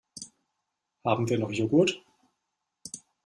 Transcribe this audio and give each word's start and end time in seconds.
Haben 1.05 1.29
wir 1.29 1.37
noch 1.37 1.51
Joghurt? 1.51 2.01